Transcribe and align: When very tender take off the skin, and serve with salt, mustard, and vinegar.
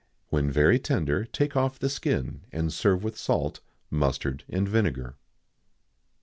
When 0.29 0.49
very 0.49 0.79
tender 0.79 1.25
take 1.25 1.55
off 1.55 1.77
the 1.77 1.87
skin, 1.87 2.41
and 2.51 2.73
serve 2.73 3.03
with 3.03 3.19
salt, 3.19 3.59
mustard, 3.91 4.43
and 4.49 4.67
vinegar. 4.67 5.15